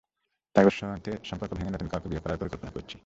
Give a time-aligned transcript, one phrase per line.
[0.55, 2.95] তাই ওর সাথে সম্পর্ক ভেঙে নতুন কাউকে বিয়ে করার পরিকল্পনা করেছি।